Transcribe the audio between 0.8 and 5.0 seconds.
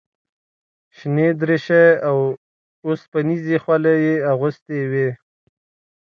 شنې دریشۍ او اوسپنیزې خولۍ یې اغوستې